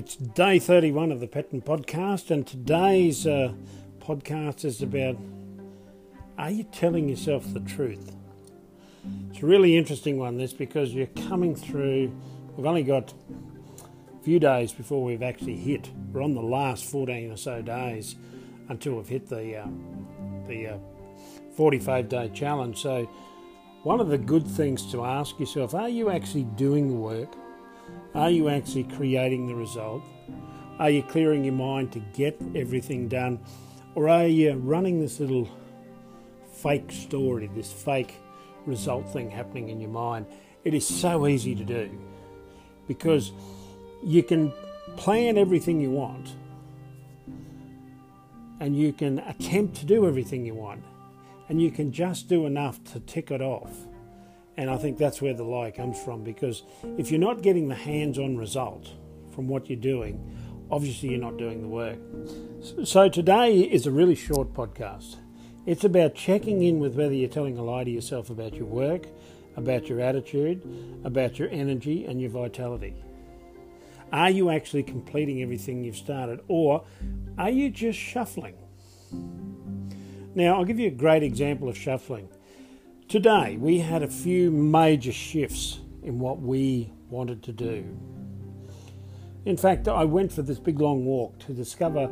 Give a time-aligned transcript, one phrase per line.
[0.00, 3.52] It's day 31 of the Petten podcast, and today's uh,
[3.98, 5.18] podcast is about
[6.38, 8.16] are you telling yourself the truth?
[9.28, 12.16] It's a really interesting one, this, because you're coming through,
[12.56, 15.90] we've only got a few days before we've actually hit.
[16.14, 18.16] We're on the last 14 or so days
[18.70, 19.66] until we've hit the, uh,
[20.48, 20.78] the uh,
[21.58, 22.80] 45 day challenge.
[22.80, 23.04] So,
[23.82, 27.36] one of the good things to ask yourself are you actually doing the work?
[28.14, 30.02] Are you actually creating the result?
[30.78, 33.38] Are you clearing your mind to get everything done?
[33.94, 35.48] Or are you running this little
[36.52, 38.14] fake story, this fake
[38.66, 40.26] result thing happening in your mind?
[40.64, 41.90] It is so easy to do
[42.88, 43.32] because
[44.02, 44.52] you can
[44.96, 46.34] plan everything you want
[48.58, 50.82] and you can attempt to do everything you want
[51.48, 53.70] and you can just do enough to tick it off
[54.60, 56.64] and I think that's where the lie comes from because
[56.98, 58.90] if you're not getting the hands on result
[59.34, 60.20] from what you're doing,
[60.70, 61.98] obviously you're not doing the work.
[62.84, 65.16] So today is a really short podcast.
[65.64, 69.06] It's about checking in with whether you're telling a lie to yourself about your work,
[69.56, 70.60] about your attitude,
[71.04, 72.94] about your energy, and your vitality.
[74.12, 76.84] Are you actually completing everything you've started, or
[77.38, 78.56] are you just shuffling?
[80.34, 82.28] Now, I'll give you a great example of shuffling.
[83.10, 87.84] Today, we had a few major shifts in what we wanted to do.
[89.44, 92.08] In fact, I went for this big long walk to discover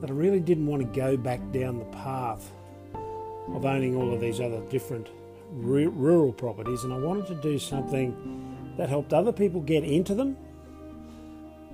[0.00, 2.52] that I really didn't want to go back down the path
[2.94, 5.08] of owning all of these other different
[5.50, 8.14] rural properties, and I wanted to do something
[8.76, 10.36] that helped other people get into them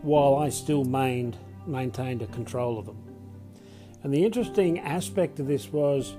[0.00, 2.96] while I still maintained, maintained a control of them.
[4.02, 6.16] And the interesting aspect of this was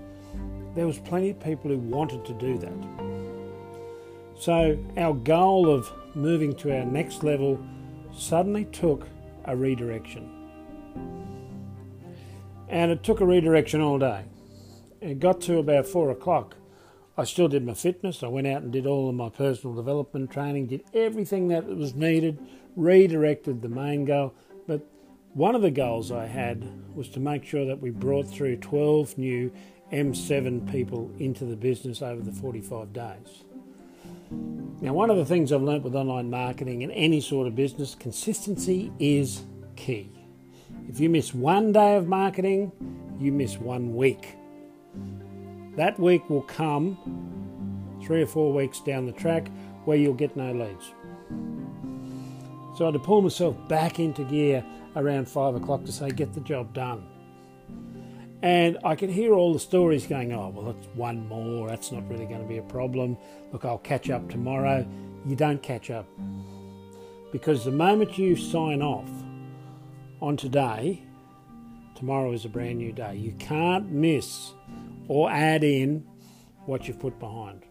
[0.76, 3.16] there was plenty of people who wanted to do that.
[4.38, 7.60] So our goal of moving to our next level
[8.14, 9.08] suddenly took
[9.46, 10.30] a redirection.
[12.68, 14.26] And it took a redirection all day.
[15.02, 16.56] It got to about four o'clock.
[17.18, 18.24] I still did my fitness.
[18.24, 21.96] I went out and did all of my personal development training, did everything that was
[21.96, 22.40] needed,
[22.76, 24.34] redirected the main goal.
[24.68, 24.82] But
[25.34, 29.18] one of the goals I had was to make sure that we brought through 12
[29.18, 29.52] new
[29.92, 33.44] M7 people into the business over the 45 days.
[34.82, 37.96] Now, one of the things I've learnt with online marketing in any sort of business,
[37.96, 39.44] consistency is
[39.76, 40.12] key.
[40.90, 42.72] If you miss one day of marketing,
[43.20, 44.36] you miss one week.
[45.76, 46.98] That week will come
[48.04, 49.50] three or four weeks down the track
[49.86, 50.92] where you'll get no leads.
[52.78, 54.64] So I had to pull myself back into gear
[54.96, 57.06] around five o'clock to say, get the job done.
[58.42, 61.70] And I could hear all the stories going, oh, well, it's one more.
[61.70, 63.18] That's not really going to be a problem.
[63.52, 64.86] Look, I'll catch up tomorrow.
[65.26, 66.08] You don't catch up.
[67.32, 69.10] Because the moment you sign off
[70.22, 71.02] on today,
[71.96, 73.16] tomorrow is a brand new day.
[73.16, 74.52] You can't miss
[75.08, 76.06] or add in
[76.66, 77.64] what you've put behind.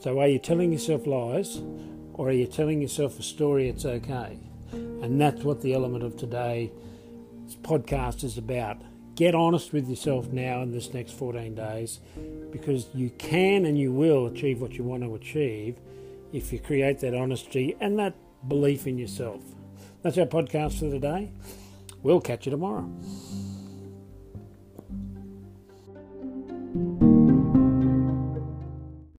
[0.00, 1.62] So, are you telling yourself lies
[2.12, 4.38] or are you telling yourself a story it's okay?
[4.72, 6.72] And that's what the element of today
[7.44, 8.78] this podcast is about.
[9.14, 12.00] Get honest with yourself now in this next 14 days
[12.50, 15.76] because you can and you will achieve what you want to achieve
[16.32, 18.14] if you create that honesty and that
[18.48, 19.42] belief in yourself.
[20.02, 21.30] That's our podcast for today.
[22.02, 22.90] We'll catch you tomorrow.